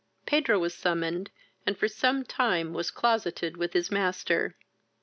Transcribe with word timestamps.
Pedro 0.25 0.57
was 0.57 0.73
summoned, 0.73 1.29
and 1.63 1.77
for 1.77 1.87
some 1.87 2.23
time 2.25 2.73
was 2.73 2.89
closeted 2.89 3.55
with 3.55 3.73
his 3.73 3.91
master. 3.91 4.55